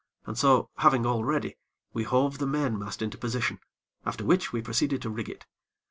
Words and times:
And 0.25 0.35
so, 0.35 0.71
having 0.77 1.05
all 1.05 1.23
ready, 1.23 1.57
we 1.93 2.05
hove 2.05 2.39
the 2.39 2.47
mainmast 2.47 3.03
into 3.03 3.19
position, 3.19 3.59
after 4.03 4.25
which 4.25 4.51
we 4.51 4.59
proceeded 4.59 4.99
to 5.03 5.11
rig 5.11 5.29
it. 5.29 5.45